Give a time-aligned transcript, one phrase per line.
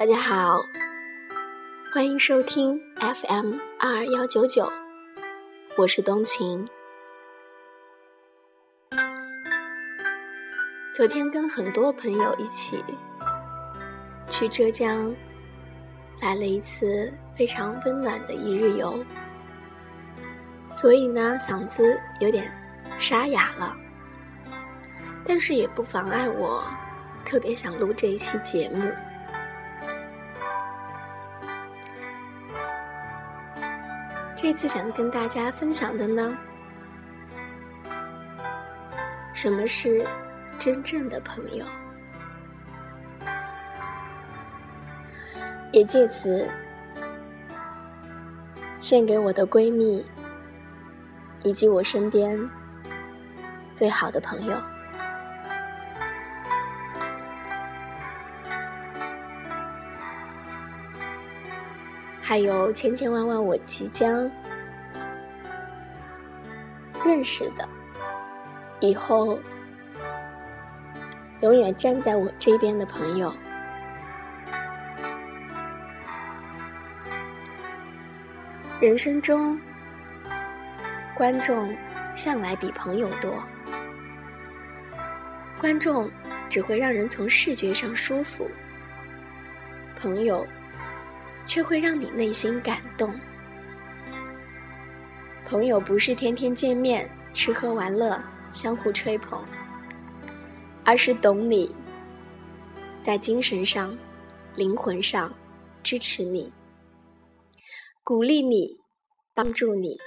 [0.00, 0.64] 大家好，
[1.92, 4.66] 欢迎收听 FM 二幺九九，
[5.76, 6.66] 我是冬晴。
[10.94, 12.82] 昨天跟很多朋友一起
[14.30, 15.14] 去浙江，
[16.22, 19.04] 来了一次非常温暖的一日游，
[20.66, 22.50] 所以呢，嗓子有点
[22.98, 23.76] 沙哑了，
[25.26, 26.64] 但是也不妨碍我
[27.22, 28.90] 特别想录这一期节目。
[34.42, 36.34] 这次想跟大家分享的呢，
[39.34, 40.02] 什么是
[40.58, 41.66] 真正的朋友？
[45.72, 46.48] 也借此
[48.78, 50.02] 献给我的闺蜜，
[51.42, 52.40] 以及我身边
[53.74, 54.56] 最好的朋友。
[62.30, 64.30] 还有千千万万我即将
[67.04, 67.68] 认识的，
[68.78, 69.36] 以后
[71.40, 73.34] 永远站在我这边的朋友。
[78.80, 79.60] 人生中，
[81.16, 81.76] 观众
[82.14, 83.42] 向来比朋友多，
[85.58, 86.08] 观众
[86.48, 88.48] 只会让人从视觉上舒服，
[90.00, 90.46] 朋友。
[91.50, 93.12] 却会让你内心感动。
[95.44, 99.44] 朋友不是天天见面、吃喝玩乐、相互吹捧，
[100.84, 101.74] 而是懂你，
[103.02, 103.98] 在精神上、
[104.54, 105.34] 灵魂上
[105.82, 106.52] 支持你、
[108.04, 108.78] 鼓励你、
[109.34, 109.98] 帮助你，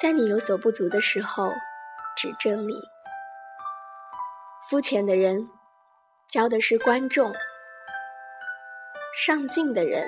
[0.00, 1.52] 在你有所不足的时候
[2.16, 2.74] 指正你。
[4.70, 5.48] 肤浅的人
[6.28, 7.34] 交的是观众。
[9.14, 10.04] 上进的人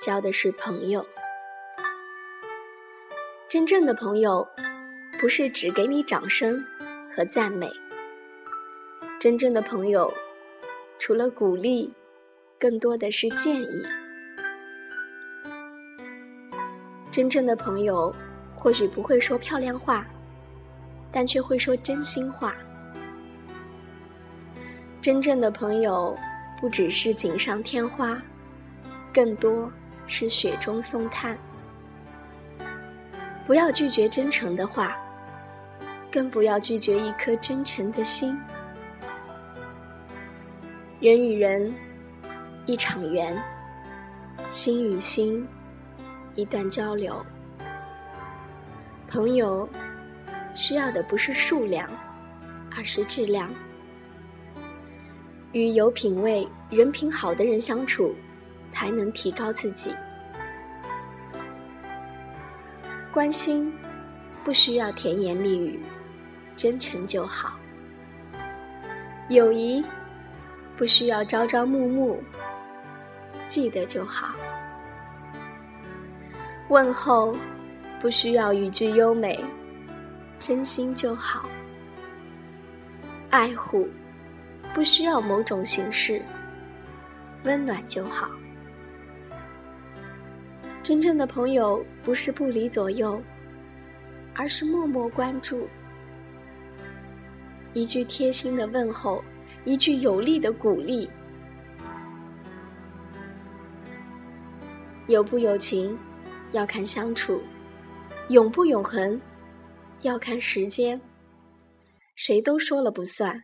[0.00, 1.06] 交的是朋友，
[3.46, 4.48] 真正的朋友
[5.20, 6.64] 不是只给你掌声
[7.14, 7.70] 和赞美，
[9.20, 10.10] 真正的朋友
[10.98, 11.92] 除了鼓励，
[12.58, 13.86] 更多的是建议。
[17.10, 18.14] 真正的朋友
[18.56, 20.06] 或许不会说漂亮话，
[21.12, 22.56] 但却会说真心话。
[25.02, 26.16] 真正的朋友。
[26.62, 28.22] 不只是锦上添花，
[29.12, 29.68] 更多
[30.06, 31.36] 是雪中送炭。
[33.44, 34.96] 不要拒绝真诚的话，
[36.08, 38.38] 更不要拒绝一颗真诚的心。
[41.00, 41.74] 人与人，
[42.64, 43.36] 一场缘；
[44.48, 45.44] 心与心，
[46.36, 47.26] 一段交流。
[49.08, 49.68] 朋友
[50.54, 51.90] 需要的不是数量，
[52.76, 53.50] 而是质量。
[55.52, 58.14] 与有品位、人品好的人相处，
[58.72, 59.90] 才能提高自己。
[63.12, 63.70] 关心
[64.42, 65.78] 不需要甜言蜜语，
[66.56, 67.50] 真诚就好；
[69.28, 69.84] 友谊
[70.76, 72.18] 不需要朝朝暮暮，
[73.46, 74.28] 记得就好；
[76.68, 77.36] 问候
[78.00, 79.44] 不需要语句优美，
[80.38, 81.42] 真心就好；
[83.28, 83.86] 爱护。
[84.74, 86.22] 不需要某种形式，
[87.44, 88.30] 温暖就好。
[90.82, 93.22] 真正的朋友不是不离左右，
[94.34, 95.68] 而是默默关注。
[97.74, 99.22] 一句贴心的问候，
[99.64, 101.08] 一句有力的鼓励。
[105.06, 105.96] 有不有情，
[106.52, 107.38] 要看相处；
[108.28, 109.20] 永不永恒，
[110.00, 111.00] 要看时间。
[112.16, 113.42] 谁都说了不算。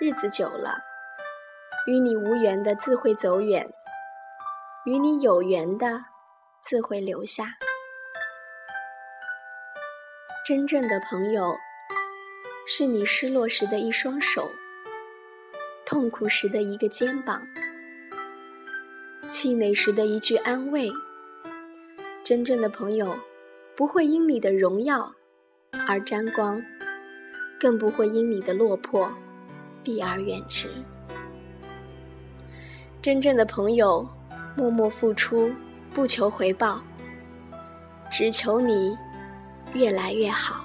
[0.00, 0.78] 日子久了，
[1.88, 3.68] 与你无缘的自会走远，
[4.84, 6.04] 与你有缘的
[6.62, 7.56] 自会留下。
[10.46, 11.56] 真正的朋友，
[12.64, 14.48] 是你失落时的一双手，
[15.84, 17.42] 痛苦时的一个肩膀，
[19.28, 20.88] 气馁时的一句安慰。
[22.22, 23.18] 真正的朋友，
[23.74, 25.12] 不会因你的荣耀
[25.88, 26.62] 而沾光，
[27.58, 29.12] 更不会因你的落魄。
[29.82, 30.70] 避而远之。
[33.00, 34.06] 真正的朋友，
[34.56, 35.50] 默默付出，
[35.94, 36.82] 不求回报，
[38.10, 38.96] 只求你
[39.72, 40.64] 越来越好。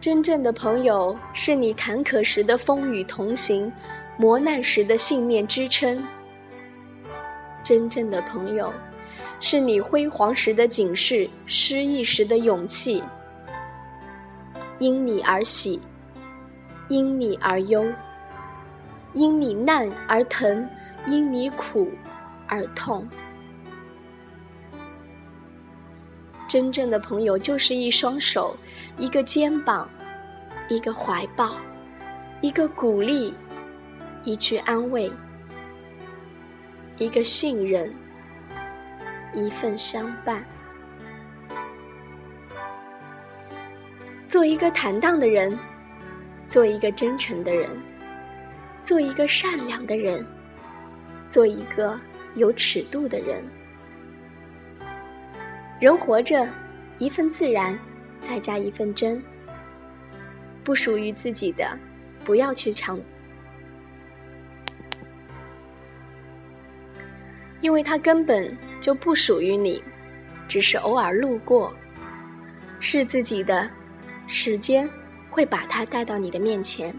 [0.00, 3.72] 真正的朋友，是你坎坷时的风雨同行，
[4.16, 6.02] 磨难时的信念支撑。
[7.62, 8.72] 真正的朋友，
[9.38, 13.00] 是你辉煌时的警示，失意时的勇气。
[14.78, 15.80] 因你而喜。
[16.92, 17.90] 因你而忧，
[19.14, 20.68] 因你难而疼，
[21.06, 21.90] 因你苦
[22.46, 23.08] 而痛。
[26.46, 28.54] 真正的朋友就是一双手，
[28.98, 29.88] 一个肩膀，
[30.68, 31.52] 一个怀抱，
[32.42, 33.32] 一个鼓励，
[34.22, 35.10] 一句安慰，
[36.98, 37.90] 一个信任，
[39.32, 40.44] 一份相伴。
[44.28, 45.58] 做一个坦荡的人，
[46.52, 47.70] 做一个真诚的人，
[48.84, 50.22] 做一个善良的人，
[51.30, 51.98] 做一个
[52.34, 53.42] 有尺度的人。
[55.80, 56.46] 人活着，
[56.98, 57.78] 一份自然，
[58.20, 59.22] 再加一份真。
[60.62, 61.66] 不属于自己的，
[62.22, 63.00] 不要去抢，
[67.62, 69.82] 因为它根本就不属于你，
[70.46, 71.72] 只是偶尔路过。
[72.78, 73.70] 是自己的，
[74.26, 74.86] 时间
[75.32, 76.94] 会把他带到你的面前。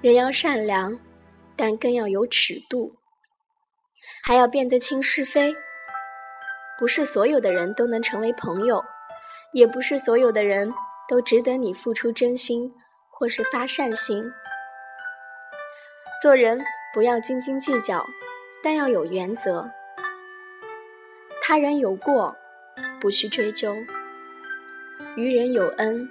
[0.00, 0.98] 人要善良，
[1.56, 2.94] 但更要有尺度，
[4.22, 5.54] 还要辨得清是非。
[6.78, 8.84] 不是所有的人都能成为朋友，
[9.52, 10.72] 也不是所有的人
[11.08, 12.72] 都值得你付出真心
[13.10, 14.30] 或是发善心。
[16.22, 16.64] 做人
[16.94, 18.06] 不要斤斤计较，
[18.62, 19.68] 但要有原则。
[21.42, 22.36] 他人有过，
[23.00, 23.72] 不需追究；
[25.18, 26.08] 于人有恩，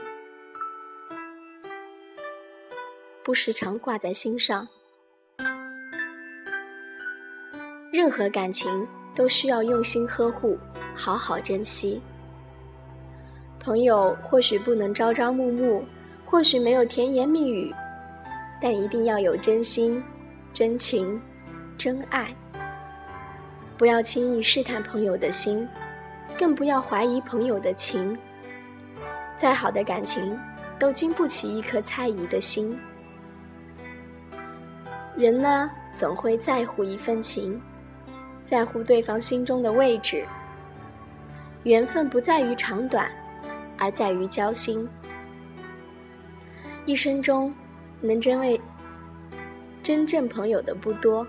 [3.24, 4.68] 不时常挂在心上。
[7.90, 8.86] 任何感情。
[9.16, 10.60] 都需要用心呵护，
[10.94, 12.00] 好好珍惜。
[13.60, 15.84] 朋友或许不能朝朝暮暮，
[16.24, 17.74] 或许没有甜言蜜语，
[18.62, 20.04] 但一定要有真心、
[20.54, 21.20] 真情、
[21.80, 22.32] 真爱。
[23.76, 25.68] 不要轻易试探朋友的心，
[26.38, 28.16] 更不要怀疑朋友的情。
[29.38, 30.38] 再好的感情，
[30.80, 32.78] 都经不起一颗猜疑的心。
[35.16, 37.62] 人呢，总会在乎一份情。
[38.46, 40.26] 在乎对方心中的位置，
[41.64, 43.12] 缘分不在于长短，
[43.78, 44.88] 而在于交心。
[46.86, 47.54] 一生中
[48.00, 48.60] 能真为
[49.84, 51.28] 真正朋友的不多，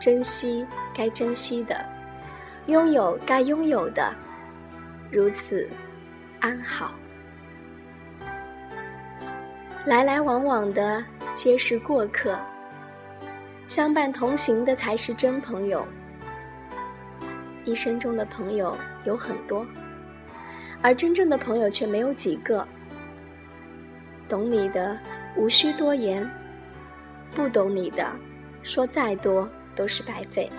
[0.00, 1.84] 珍惜该珍惜的，
[2.66, 4.12] 拥有该拥有的，
[5.12, 5.68] 如此
[6.40, 6.92] 安好。
[9.86, 11.04] 来来往往的
[11.36, 12.36] 皆是过客，
[13.68, 15.86] 相伴同行的才是真朋友。
[17.64, 19.64] 一生中的朋友有很多，
[20.82, 22.66] 而真正的朋友却没有几个。
[24.28, 24.98] 懂你的
[25.36, 26.28] 无需多言，
[27.32, 28.10] 不懂你的
[28.64, 30.50] 说再多都是白费。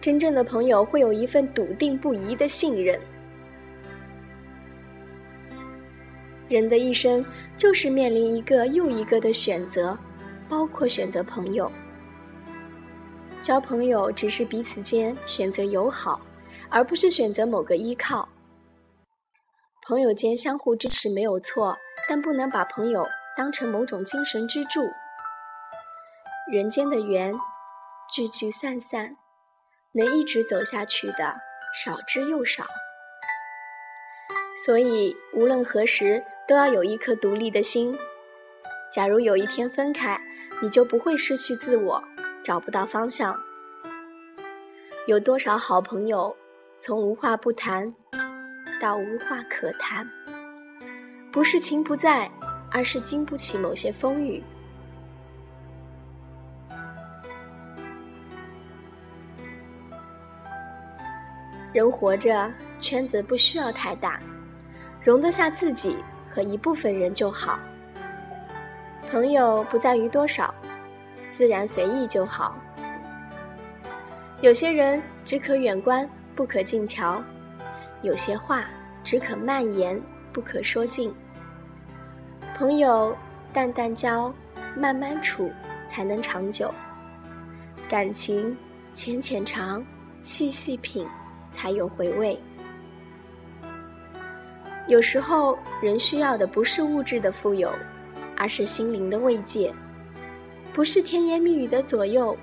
[0.00, 2.98] 真正的朋友会有一份笃定不移的信任。
[6.48, 7.24] 人的一生
[7.56, 9.98] 就是面临一个又一个的选择，
[10.48, 11.70] 包括选择朋友。
[13.40, 16.20] 交朋友只是彼此间选择友好，
[16.70, 18.28] 而不是选择某个依靠。
[19.86, 21.76] 朋友间相互支持没有错，
[22.08, 24.80] 但不能把朋友当成某种精神支柱。
[26.50, 27.34] 人间的缘，
[28.14, 29.16] 聚聚散散，
[29.92, 31.36] 能一直走下去的
[31.74, 32.66] 少之又少。
[34.64, 37.96] 所以无论何时都要有一颗独立的心。
[38.92, 40.20] 假如有一天分开，
[40.62, 42.02] 你就不会失去自我。
[42.42, 43.34] 找不到方向，
[45.06, 46.36] 有多少好朋友，
[46.78, 47.90] 从无话不谈
[48.78, 50.06] 到无话可谈，
[51.32, 52.30] 不是情不在，
[52.70, 54.42] 而是经不起某些风雨。
[61.72, 64.20] 人活着，圈子不需要太大，
[65.02, 65.96] 容得下自己
[66.34, 67.58] 和一部分人就好。
[69.10, 70.52] 朋友不在于多少。
[71.34, 72.56] 自然随意就好。
[74.40, 77.20] 有些人只可远观，不可近瞧；
[78.02, 78.66] 有些话
[79.02, 80.00] 只可慢言，
[80.32, 81.12] 不可说尽。
[82.56, 83.16] 朋友
[83.52, 84.32] 淡淡交，
[84.76, 85.50] 慢慢处，
[85.90, 86.68] 才能长久；
[87.88, 88.56] 感情
[88.92, 89.84] 浅浅尝，
[90.22, 91.04] 细细品，
[91.52, 92.40] 才有回味。
[94.86, 97.72] 有时候，人需要的不是物质的富有，
[98.36, 99.72] 而是心灵的慰藉。
[100.74, 102.36] 不是甜言蜜语的左右，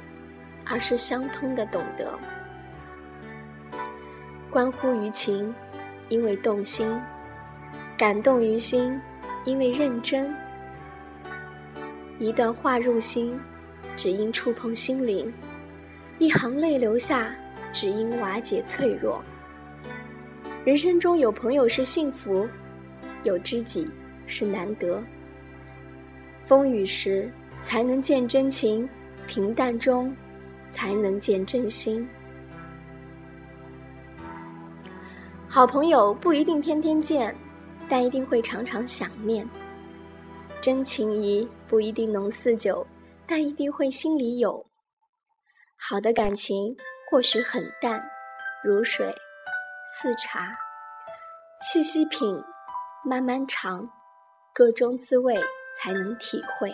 [0.66, 2.18] 而是相通的懂得。
[4.50, 5.54] 关乎于情，
[6.10, 7.00] 因为动心；
[7.96, 9.00] 感动于心，
[9.46, 10.34] 因为认真。
[12.18, 13.40] 一段话入心，
[13.96, 15.32] 只因触碰心灵；
[16.18, 17.36] 一行泪流下，
[17.72, 19.22] 只因瓦解脆弱。
[20.64, 22.48] 人生中有朋友是幸福，
[23.24, 23.90] 有知己
[24.28, 25.02] 是难得，
[26.46, 27.32] 风雨时
[27.64, 28.88] 才能见真情，
[29.26, 30.16] 平淡中
[30.70, 32.08] 才能见真心。
[35.48, 37.36] 好朋友不一定天天见，
[37.90, 39.44] 但一定会常常想念；
[40.62, 42.86] 真情谊不一定浓似酒，
[43.26, 44.64] 但一定会心里有。
[45.76, 46.78] 好的感情
[47.10, 48.00] 或许很淡，
[48.64, 49.12] 如水
[49.94, 50.54] 似茶，
[51.60, 52.42] 细细品，
[53.04, 53.90] 慢慢尝，
[54.54, 55.38] 各中滋味
[55.78, 56.74] 才能体会。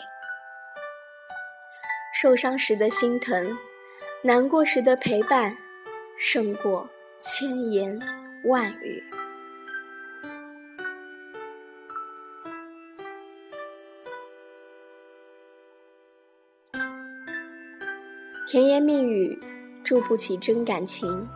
[2.13, 3.57] 受伤时的心疼，
[4.21, 5.57] 难过时的陪伴，
[6.19, 6.87] 胜过
[7.19, 7.99] 千言
[8.45, 9.03] 万语。
[18.47, 19.37] 甜言蜜语
[19.83, 21.27] 筑不起真感情，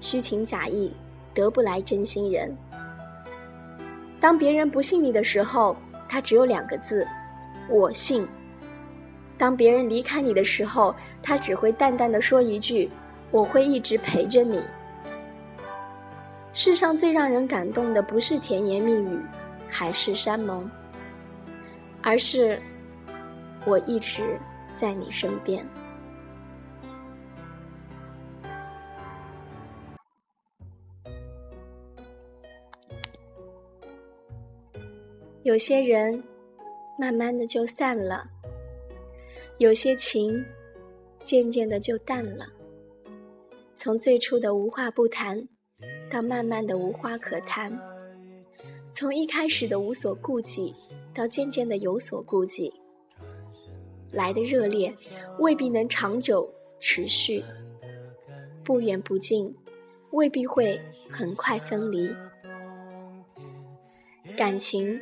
[0.00, 0.92] 虚情假意
[1.34, 2.56] 得不来真心人。
[4.20, 5.76] 当别人不信你的时候，
[6.08, 7.06] 他只有两个字：
[7.68, 8.24] 我信；
[9.36, 12.90] 当别人离开你的时候，他只会淡淡的说一句：
[13.30, 14.60] 我会一直陪着你。
[16.52, 19.20] 世上最让人感动的，不是甜言蜜语、
[19.68, 20.68] 海誓山盟，
[22.02, 22.60] 而是
[23.64, 24.36] 我一直
[24.74, 25.64] 在你身边。
[35.48, 36.22] 有些人，
[36.98, 38.22] 慢慢的就散了；
[39.56, 40.44] 有些情，
[41.24, 42.46] 渐渐的就淡了。
[43.74, 45.48] 从最初的无话不谈，
[46.10, 47.72] 到慢慢的无话可谈；
[48.92, 50.74] 从一开始的无所顾忌，
[51.14, 52.70] 到渐渐的有所顾忌。
[54.12, 54.94] 来的热烈，
[55.38, 56.46] 未必能长久
[56.78, 57.42] 持续；
[58.62, 59.56] 不远不近，
[60.10, 60.78] 未必会
[61.08, 62.14] 很快分离。
[64.36, 65.00] 感情。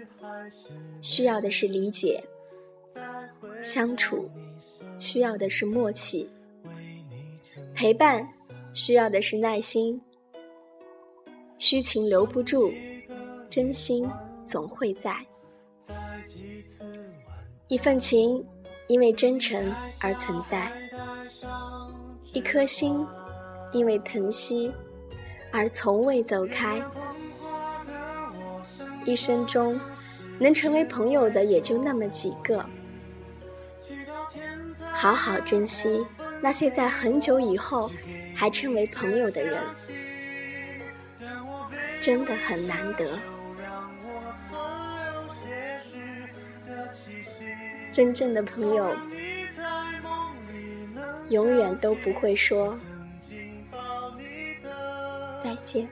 [1.01, 2.23] 需要的是理解，
[3.63, 4.29] 相处
[4.99, 6.29] 需要的是默契，
[7.75, 8.27] 陪伴
[8.73, 10.01] 需要的是耐心。
[11.59, 12.73] 虚情留不住，
[13.49, 14.09] 真心
[14.47, 15.17] 总会在。
[17.69, 18.45] 一份情
[18.87, 20.71] 因为真诚而存在，
[22.33, 23.07] 一颗心
[23.73, 24.73] 因为疼惜
[25.51, 26.81] 而从未走开。
[29.05, 29.79] 一生中。
[30.39, 32.65] 能成为朋友的也就那么几个，
[34.93, 36.07] 好好珍惜
[36.41, 37.91] 那些在很久以后
[38.35, 39.63] 还成为朋友的人，
[42.01, 43.19] 真的很难得。
[47.91, 48.95] 真正的朋友，
[51.31, 52.79] 永远都不会说
[55.43, 55.89] 再见。